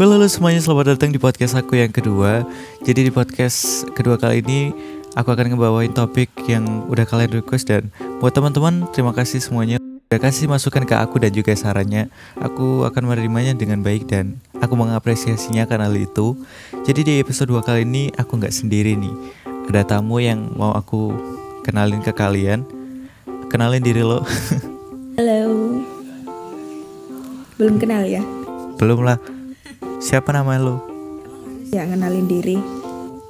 [0.00, 2.48] Well, halo semuanya, selamat datang di podcast aku yang kedua.
[2.88, 4.72] Jadi di podcast kedua kali ini
[5.12, 9.76] aku akan ngebawain topik yang udah kalian request dan buat teman-teman terima kasih semuanya
[10.08, 12.08] udah kasih masukan ke aku dan juga sarannya.
[12.40, 16.32] Aku akan menerimanya dengan baik dan aku mengapresiasinya karena hal itu.
[16.88, 19.12] Jadi di episode 2 kali ini aku nggak sendiri nih.
[19.68, 21.12] Ada tamu yang mau aku
[21.60, 22.64] kenalin ke kalian.
[23.52, 24.24] Kenalin diri lo.
[25.20, 25.76] Halo.
[27.60, 28.24] Belum kenal ya?
[28.80, 29.39] Belum lah.
[30.00, 30.80] Siapa nama lo?
[31.68, 32.56] Ya kenalin diri.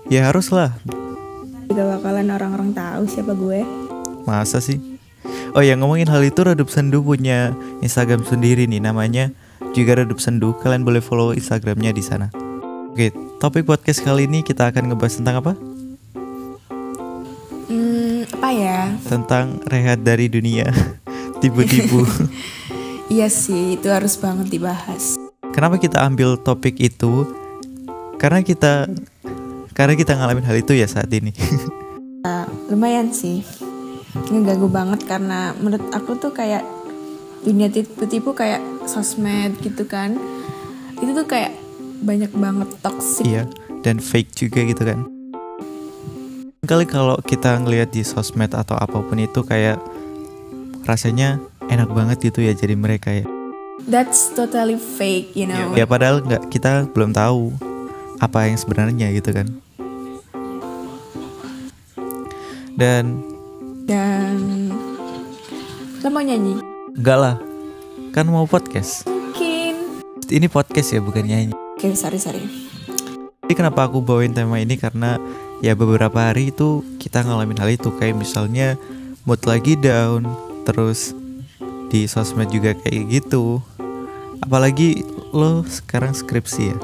[0.07, 0.71] Ya harus lah.
[1.67, 3.67] Gak bakalan orang-orang tahu siapa gue.
[4.23, 4.79] Masa sih?
[5.51, 9.35] Oh ya ngomongin hal itu Redup Sendu punya Instagram sendiri nih namanya
[9.75, 10.55] juga Redup Sendu.
[10.63, 12.31] Kalian boleh follow Instagramnya di sana.
[12.95, 13.11] Oke,
[13.43, 15.53] topik podcast kali ini kita akan ngebahas tentang apa?
[17.67, 18.95] Hmm, apa ya?
[19.11, 20.71] Tentang rehat dari dunia
[21.43, 22.07] tipu-tipu.
[23.11, 25.19] Iya sih, itu harus banget dibahas.
[25.61, 27.29] Kenapa kita ambil topik itu?
[28.17, 28.89] Karena kita
[29.77, 31.37] karena kita ngalamin hal itu ya saat ini.
[32.25, 33.45] Nah, lumayan sih.
[34.33, 36.65] Ngeganggu banget karena menurut aku tuh kayak
[37.45, 40.17] dunia tipu-tipu kayak sosmed gitu kan.
[40.97, 41.53] Itu tuh kayak
[42.09, 43.29] banyak banget toxic.
[43.29, 43.45] iya,
[43.85, 45.05] dan fake juga gitu kan.
[46.65, 49.77] Kali kalau kita ngelihat di sosmed atau apa pun itu kayak
[50.89, 51.37] rasanya
[51.69, 53.29] enak banget gitu ya jadi mereka ya.
[53.89, 55.73] That's totally fake, you know.
[55.73, 57.55] Ya padahal nggak kita belum tahu
[58.21, 59.49] apa yang sebenarnya gitu kan.
[62.77, 63.25] Dan
[63.85, 64.71] Dan
[66.01, 66.57] lo mau nyanyi?
[66.95, 67.37] enggak lah,
[68.13, 69.05] kan mau podcast.
[69.05, 69.75] Mungkin.
[70.29, 71.55] Ini podcast ya bukan nyanyi.
[71.77, 72.45] Oke, sorry sorry.
[73.43, 75.19] Jadi kenapa aku bawain tema ini karena
[75.59, 78.79] ya beberapa hari itu kita ngalamin hal itu kayak misalnya
[79.27, 80.23] mood lagi down,
[80.63, 81.13] terus
[81.91, 83.59] di sosmed juga kayak gitu.
[84.41, 86.77] Apalagi lo sekarang skripsi ya.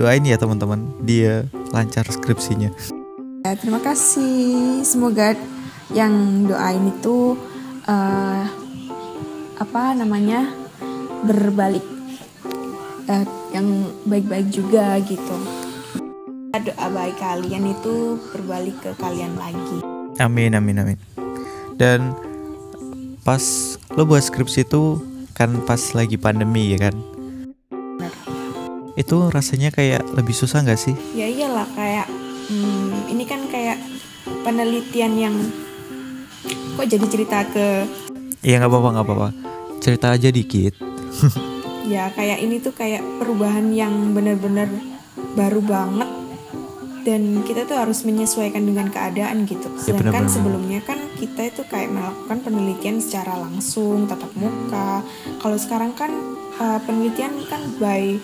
[0.00, 2.72] Doain ya teman-teman, dia lancar skripsinya.
[3.44, 4.80] Ya, terima kasih.
[4.84, 5.36] Semoga
[5.92, 7.36] yang doain itu
[7.84, 8.44] eh,
[9.60, 10.48] apa namanya
[11.24, 11.84] berbalik
[13.10, 15.36] Eh, yang baik-baik juga gitu.
[16.54, 19.82] Doa baik kalian itu berbalik ke kalian lagi.
[20.22, 20.98] Amin amin amin.
[21.74, 22.14] Dan
[23.26, 23.42] pas
[23.98, 25.02] lo buat skripsi itu
[25.40, 26.94] kan pas lagi pandemi ya kan.
[28.92, 30.92] Itu rasanya kayak lebih susah nggak sih?
[31.16, 32.04] Ya iyalah kayak
[32.52, 33.80] hmm, ini kan kayak
[34.44, 35.36] penelitian yang
[36.76, 37.88] kok jadi cerita ke
[38.44, 39.28] Iya nggak apa-apa nggak apa-apa.
[39.80, 40.76] Cerita aja dikit.
[41.92, 44.68] ya kayak ini tuh kayak perubahan yang benar-benar
[45.32, 46.08] baru banget
[47.08, 49.72] dan kita tuh harus menyesuaikan dengan keadaan gitu.
[49.72, 50.36] Ya, Sedangkan benar-benar.
[50.36, 55.04] sebelumnya kan kita itu kayak melakukan penelitian secara langsung, tatap muka.
[55.36, 56.08] Kalau sekarang kan
[56.56, 58.16] uh, penelitian kan by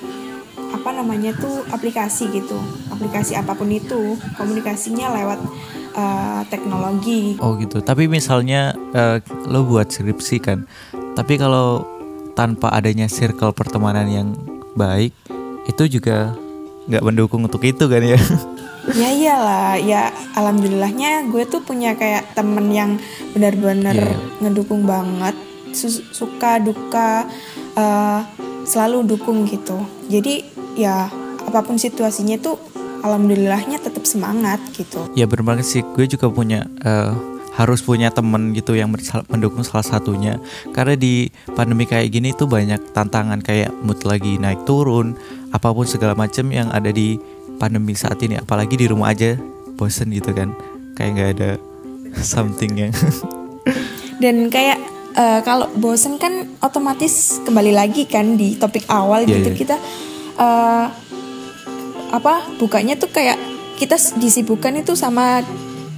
[0.72, 2.56] apa namanya tuh aplikasi gitu.
[2.88, 5.40] Aplikasi apa pun itu komunikasinya lewat
[5.92, 7.36] uh, teknologi.
[7.36, 7.84] Oh gitu.
[7.84, 9.20] Tapi misalnya eh,
[9.52, 10.64] lo buat skripsi kan.
[11.12, 11.84] Tapi kalau
[12.32, 14.28] tanpa adanya circle pertemanan yang
[14.76, 15.12] baik,
[15.68, 16.32] itu juga
[16.88, 18.20] nggak mendukung untuk itu kan ya.
[18.94, 20.02] Ya iyalah, ya
[20.32, 22.90] alhamdulillahnya gue tuh punya kayak temen yang
[23.34, 24.14] benar-benar Iya.
[24.40, 25.34] ngedukung banget,
[25.74, 27.26] Su- suka duka
[27.74, 28.20] eh,
[28.64, 29.76] selalu dukung gitu.
[30.06, 30.46] Jadi
[30.78, 31.10] ya
[31.42, 32.56] apa pun situasinya tuh
[33.02, 35.02] alhamdulillahnya tetap semangat gitu.
[35.12, 35.82] ya bener banget sih.
[35.82, 37.12] Gue juga punya eh,
[37.56, 38.92] harus punya temen gitu yang
[39.28, 40.36] mendukung salah satunya.
[40.70, 45.16] Karena di pandemi kayak gini tuh banyak tantangan kayak mood lagi naik turun,
[45.50, 47.16] apa pun segala macam yang ada di
[47.56, 48.36] pandemi saat ini.
[48.36, 49.36] Apalagi di rumah aja
[49.74, 50.52] bosen gitu kan.
[50.94, 51.50] Kayak nggak ada
[52.18, 52.92] something yang
[54.22, 54.80] Dan kayak
[55.12, 59.58] eh, kalau bosen kan otomatis kembali lagi kan di topik awal Iya, gitu iya.
[59.58, 59.76] kita
[60.36, 60.86] eh,
[62.06, 63.36] apa bukanya tuh kayak
[63.76, 65.44] kita disibukkan itu sama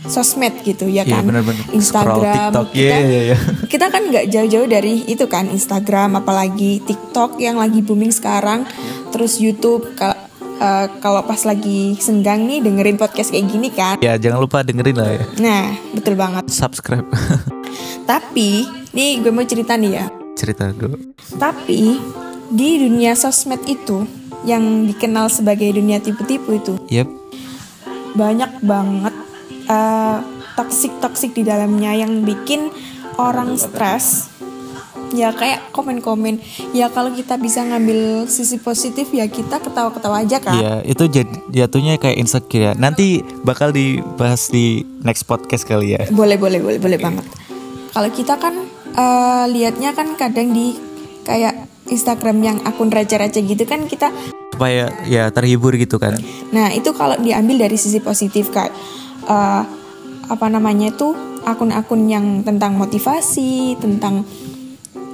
[0.08, 1.62] sosmed gitu ya Iya, kan bener-bener.
[1.62, 2.66] Scroll Instagram TikTok.
[2.72, 3.36] kita Iya, iya, iya.
[3.72, 8.66] kita kan nggak jauh-jauh dari itu kan Instagram apalagi TikTok yang lagi booming sekarang
[9.14, 9.94] terus YouTube
[10.58, 14.98] Eh, kalau pas lagi senggang nih dengerin podcast kayak gini kan ya jangan lupa dengerin
[14.98, 15.24] lah ya.
[15.38, 15.64] nah
[15.94, 17.06] betul banget Subscribe.
[18.10, 20.98] tapi nih gue mau cerita nih ya Cerita dulu.
[21.34, 21.98] Tapi
[22.50, 24.02] di dunia sosmed itu
[24.42, 27.06] yang dikenal sebagai dunia tipu-tipu itu Yep.
[28.14, 29.14] banyak banget
[30.54, 32.70] toxic toksik di dalamnya yang bikin
[33.14, 34.26] orang stres.
[35.12, 36.40] Ya kayak komen-komen.
[36.72, 40.52] Ya kalau kita bisa ngambil sisi positif ya kita ketawa-ketawa aja kan.
[40.52, 42.72] Iya, itu jad- jatuhnya kayak insecure ya.
[42.76, 46.04] Nanti bakal dibahas di next podcast kali ya.
[46.12, 47.24] Boleh boleh boleh boleh banget.
[47.92, 48.54] Kalau kita kan
[48.92, 50.76] eh, liatnya kan kadang di
[51.24, 54.12] kayak Instagram yang akun raja-raja gitu kan kita
[54.52, 56.16] supaya ya terhibur gitu kan
[56.52, 58.72] Nah, itu kalau diambil dari sisi positif kayak
[59.24, 59.62] eh,
[60.28, 64.24] apa namanya itu akun-akun yang tentang motivasi, tentang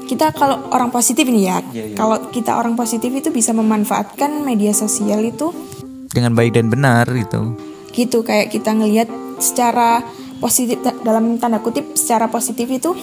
[0.04, 1.58] kita kalau orang positif nih ya.
[1.72, 1.96] Iya, iya.
[1.96, 5.50] Kalau kita orang positif itu bisa memanfaatkan media sosial itu
[6.14, 7.58] dengan baik dan benar gitu
[7.90, 9.10] gitu kayak kita ngelihat
[9.42, 10.02] secara
[10.38, 12.94] positif dalam tanda kutip secara positif itu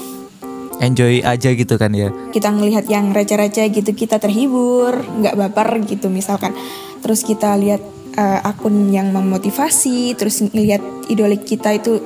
[0.80, 6.07] enjoy aja gitu kan ya kita ngelihat yang raja-raja gitu kita terhibur nggak baper gitu
[6.07, 6.56] misalkan
[7.03, 7.83] terus kita lihat
[8.15, 12.00] eh, akun yang memotivasi terus ngelihat idola kita itu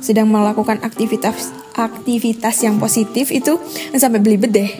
[0.00, 3.60] sedang melakukan aktivitas aktivitas yang positif itu
[3.92, 4.70] sampai belibet deh.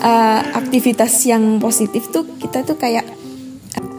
[0.00, 3.04] Eh, aktivitas yang positif tuh kita tuh kayak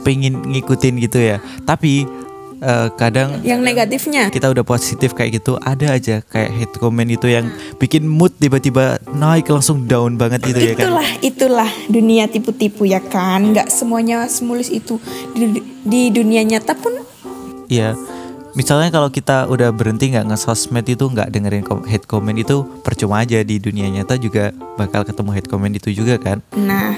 [0.02, 1.38] pengen ngikutin gitu ya.
[1.64, 2.10] Tapi
[2.58, 4.34] eh, kadang yang negatifnya.
[4.34, 8.98] kita udah positif kayak gitu ada aja kayak hate comment itu yang bikin mood tiba-tiba
[9.14, 10.90] naik langsung down banget gitu ya kan.
[10.90, 13.54] Itulah itulah dunia tipu-tipu ya kan.
[13.54, 14.98] Nggak semuanya semulus itu
[15.38, 16.98] di, di dunia nyata pun
[17.72, 17.96] Iya
[18.54, 23.40] misalnya kalau kita udah berhenti nggak nge-sosmed itu nggak dengerin hate comment itu percuma aja
[23.44, 26.96] di dunia nyata juga bakal ketemu hate comment itu juga kan Nah,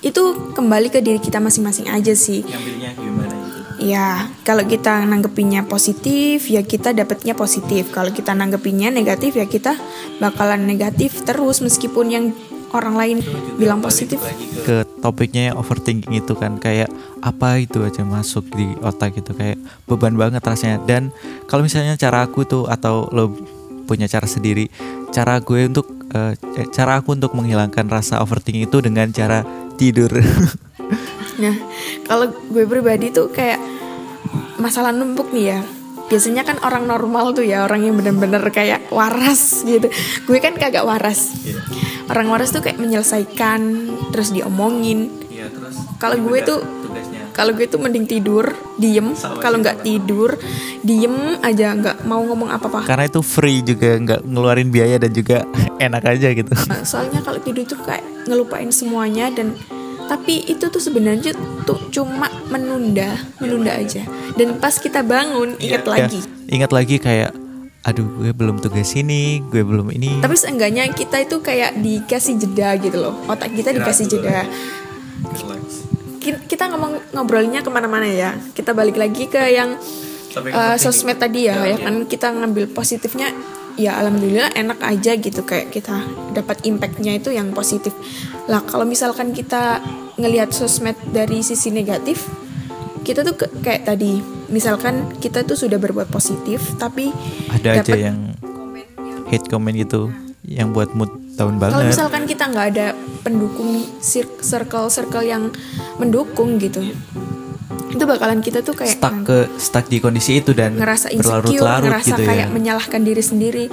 [0.00, 0.22] itu
[0.56, 2.44] kembali ke diri kita masing-masing aja sih.
[2.44, 3.40] ngambilnya gimana
[3.80, 7.88] Ya, kalau kita nanggepinnya positif, ya kita dapatnya positif.
[7.88, 9.72] Kalau kita nanggepinnya negatif, ya kita
[10.20, 12.24] bakalan negatif terus meskipun yang
[12.72, 13.16] orang lain
[13.58, 14.20] bilang positif.
[14.60, 16.92] ke topiknya yang overthinking itu kan kayak
[17.24, 19.56] apa itu aja masuk di otak gitu kayak
[19.88, 21.08] beban banget rasanya dan
[21.48, 23.32] kalau misalnya cara aku tuh atau lo
[23.88, 24.68] punya cara sendiri
[25.10, 26.36] cara gue untuk eh,
[26.70, 29.42] cara aku untuk menghilangkan rasa overthinking itu dengan cara
[29.80, 30.12] tidur
[31.40, 31.56] Nah,
[32.04, 33.56] kalau gue pribadi tuh kayak
[34.60, 35.60] masalah numpuk nih ya.
[36.12, 39.88] Biasanya kan orang normal tuh ya, orang yang bener-bener kayak waras gitu.
[40.28, 41.32] Gue kan kagak waras.
[42.10, 43.60] Orang waras tuh kayak menyelesaikan,
[44.10, 45.06] terus diomongin.
[45.26, 46.58] Iya, terus Kalau gue tuh
[47.30, 49.14] kalau gue tuh mending tidur, diem.
[49.14, 50.34] Kalau nggak tidur,
[50.80, 52.84] diem aja, nggak mau ngomong apa-apa.
[52.84, 55.46] karena itu free juga nggak ngeluarin biaya dan juga
[55.80, 59.54] enak aja gitu Nah, Soalnya kalau tidur tuh kayak ngelupain semuanya dan
[60.04, 61.30] tapi itu tuh sebenarnya
[61.62, 64.02] tuh cuma menunda, menunda aja.
[64.34, 66.20] Dan pas kita bangun ingat Ya, lagi.
[66.48, 67.30] ingat lagi kayak
[67.80, 72.76] aduh gue belum tugas ini gue belum ini Tapi seenggaknya kita itu kayak dikasih jeda
[72.76, 73.16] gitu loh.
[73.26, 74.44] Otak kita dikasih jeda.
[76.18, 78.36] Ki- Kita ngomong ngobrolnya ke mana-mana ya.
[78.50, 79.80] Kita balik lagi ke yang
[80.52, 83.32] eh, sosmed tadi ya, ya kan kita ngambil positifnya.
[83.74, 87.96] Ya alhamdulillah enak aja gitu kayak kita dapat impactnya itu yang positif.
[88.44, 89.80] Lah kalau misalkan kita
[90.14, 92.28] ngelihat sosmed dari sisi negatif,
[93.00, 97.10] kita tuh ke- kayak tadi, misalkan kita tuh sudah berbuat positif, tapi
[97.48, 98.36] ada aja yang
[99.30, 100.10] hate comment gitu
[100.44, 101.10] yang buat mood
[101.40, 102.86] Kalau banget misalkan kita nggak ada
[103.24, 105.48] pendukung sir- circle-circle yang
[105.96, 106.84] mendukung gitu,
[107.90, 112.12] itu bakalan kita tuh kayak stuck ke stuck di kondisi itu dan ngerasa insecure, ngerasa
[112.12, 113.66] gitu kayak ya menyalahkan diri sendiri.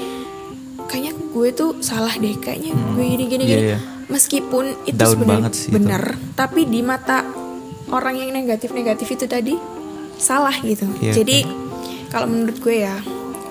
[0.88, 3.68] Kayaknya gue tuh salah deh, kayaknya gue gini gini iya, gini.
[3.76, 3.80] iya.
[4.08, 6.04] Meskipun itu sebenarnya benar,
[6.40, 7.28] tapi di mata
[7.92, 9.56] orang yang negatif-negatif itu tadi
[10.18, 10.88] salah gitu.
[11.00, 11.46] Iya, Jadi
[12.10, 12.96] kalau menurut gue ya,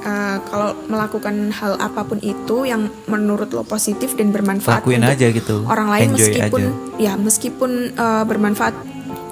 [0.02, 5.14] eh, kalau melakukan hal apa pun itu yang menurut lo positif dan bermanfaat Lakuin untuk
[5.18, 5.56] aja gitu.
[5.66, 6.72] orang lain Enjoy meskipun aja.
[6.98, 8.74] ya meskipun eh, bermanfaat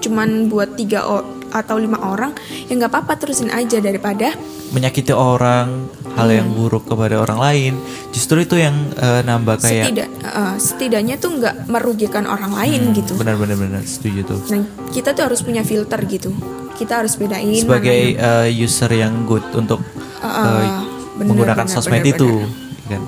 [0.04, 1.08] cuman buat tiga
[1.54, 2.34] atau lima orang
[2.66, 4.34] ya nggak apa-apa terusin aja daripada
[4.70, 6.58] menyakiti orang hal yang Hmm.
[6.58, 7.72] buruk kepada orang lain
[8.10, 13.14] justru itu yang eh, nambah kayak setidak eh, setidaknya tuh nggak merugikan orang lain gitu.
[13.14, 16.34] benar-benar benar setuju tuh Nah kita tuh harus punya filter gitu.
[16.74, 19.78] Kita harus bedain sebagai mana eh, user yang good untuk
[20.18, 20.82] eh, ah,
[21.14, 22.50] benar, menggunakan benar, sosmed benar, itu benar.
[22.82, 23.02] ya kan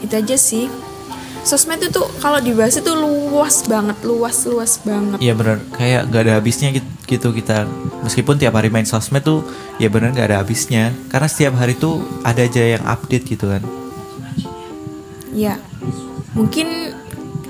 [0.00, 0.64] itu aja sih.
[1.44, 5.20] Sosmed itu tuh kalau dibahas itu luas banget, luas luas banget.
[5.20, 7.68] Iya benar kayak gak ada habisnya gitu, gitu kita.
[8.00, 9.44] Meskipun tiap hari main sosmed tuh
[9.76, 10.96] ya benar gak ada habisnya.
[11.06, 13.60] Karena setiap hari tuh ada aja yang update gitu kan.
[15.30, 15.60] Ya,
[16.32, 16.96] mungkin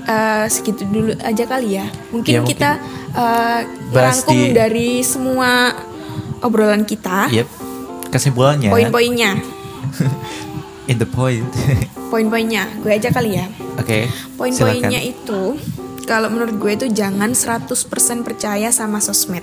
[0.03, 1.87] eh, segitu dulu aja kali ya.
[2.09, 2.51] Mungkin, Ya, mungkin.
[2.51, 2.71] kita
[3.09, 3.59] eh,
[3.89, 5.71] Bahas merangkum di- dari semua
[6.41, 7.47] obrolan kita, Yep.
[8.07, 8.69] Kesimpulannya.
[8.69, 9.39] Poin-poinnya,
[10.87, 11.45] in the point
[12.11, 12.69] poin-poinnya.
[12.79, 13.49] Gue aja kali ya.
[13.75, 15.11] oke Poin-poinnya silakan.
[15.11, 15.41] itu
[16.05, 17.75] kalau menurut gue itu jangan 100%
[18.21, 19.41] percaya sama sosmed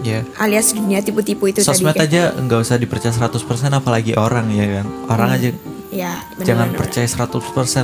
[0.00, 2.08] ya alias dunia tipu-tipu itu sosmed tadi kan.
[2.08, 3.40] aja nggak usah dipercaya 100%
[3.70, 5.50] apalagi orang ya kan orang aja
[5.88, 7.30] Ya, bener, jangan bener, percaya 100%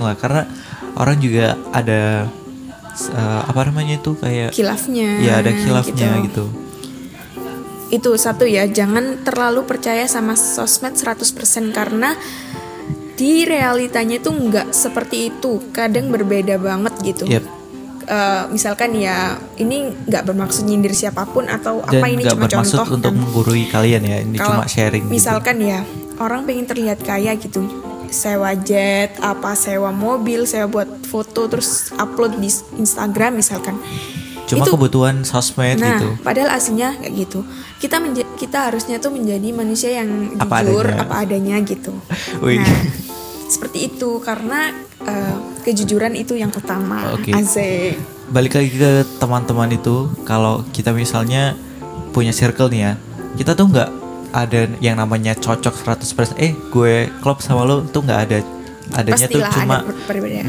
[0.03, 0.43] lah karena
[0.99, 2.27] orang juga ada
[2.91, 5.23] eh, apa namanya itu kayak Khilafnya.
[5.23, 6.51] ya ada khilafnya gitu.
[7.89, 11.23] Itu satu ya, jangan terlalu percaya sama sosmed 100%
[11.71, 12.19] karena
[13.21, 17.45] di realitanya tuh nggak seperti itu kadang berbeda banget gitu Yep.
[18.03, 22.49] Eh, misalkan ya ini nggak bermaksud nyindir siapa pun atau Dan apa ini nggak cuma
[22.49, 23.21] bermaksud contoh untuk kan.
[23.21, 24.17] menggurui kalian ya.
[24.19, 25.05] Ini Kalau cuma sharing.
[25.05, 25.13] gitu.
[25.13, 25.85] misalkan ya
[26.17, 27.63] orang pengen terlihat kaya gitu
[28.11, 33.79] sewa jet apa sewa mobil sewa buat foto terus upload di Instagram misalkan
[34.45, 36.19] Cuma itu kebutuhan sosmed Nah, gitu.
[36.19, 37.47] padahal aslinya kayak gitu.
[37.79, 38.03] Kita
[38.35, 40.99] kita harusnya tuh menjadi manusia yang Apa jujur, adanya.
[41.01, 41.95] apa adanya gitu.
[42.43, 42.59] Wih.
[42.59, 42.75] Nah,
[43.51, 44.71] seperti itu karena
[45.03, 47.19] eh, kejujuran itu yang utama.
[47.19, 47.35] Oke.
[47.35, 47.99] Asik.
[48.31, 51.59] Balik lagi ke teman-teman itu, kalau kita misalnya
[52.15, 52.93] punya circle nih ya,
[53.35, 53.91] kita tuh nggak
[54.31, 58.39] ada yang namanya cocok 100% eh gue klop sama lo tuh nggak ada
[58.93, 60.41] adanya tuh Pastilah cuma ada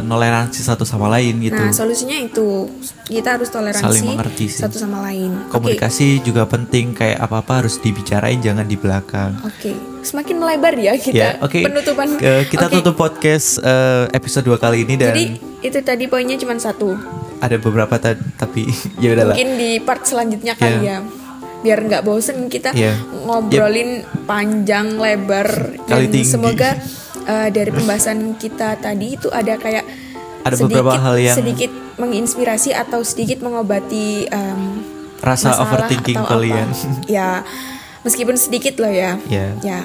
[0.00, 1.56] menoleransi satu sama lain gitu.
[1.56, 2.68] Nah, solusinya itu
[3.04, 4.60] kita harus toleransi Saling mengerti sih.
[4.60, 5.48] satu sama lain.
[5.48, 9.36] Komunikasi juga penting kayak apa-apa harus dibicarain jangan di belakang.
[9.42, 11.60] Oke, semakin melebar ya kita Ya, oke.
[11.60, 12.08] penutupan.
[12.18, 15.24] Eh, kita Oke, tutup podcast eh, episode 2 kali ini dan Jadi
[15.62, 16.94] itu tadi poinnya cuma satu.
[17.36, 18.64] ada beberapa ta- tapi
[19.02, 19.36] ya udahlah.
[19.36, 20.98] Mungkin di part selanjutnya kali Ya.
[20.98, 20.98] ya.
[21.56, 22.94] Biar nggak bosen kita Ya.
[23.22, 26.24] ngobrolin panjang lebar Kali dan tinggi.
[26.26, 26.70] semoga
[27.26, 29.84] uh, dari pembahasan kita tadi itu ada kayak
[30.42, 34.78] Ada beberapa hal yang- sedikit menginspirasi atau sedikit mengobati um,
[35.18, 36.68] Rasa overthinking kalian.
[36.68, 37.08] apa.
[37.08, 37.40] ya,
[38.02, 39.16] meskipun sedikit loh ya.
[39.26, 39.56] Ya.
[39.60, 39.80] Ya.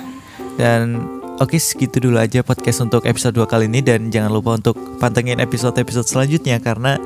[0.59, 0.99] Dan
[1.39, 5.39] oke segitu dulu aja podcast untuk episode 2 kali ini dan jangan lupa untuk pantengin
[5.39, 6.99] episode-episode selanjutnya karena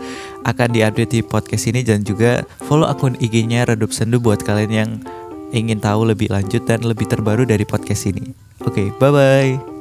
[0.43, 4.89] akan diupdate di podcast ini dan juga follow akun IG-nya Redup Sendu buat kalian yang
[5.53, 8.33] ingin tahu lebih lanjut dan lebih terbaru dari podcast ini.
[8.65, 9.74] Oke, bye bye.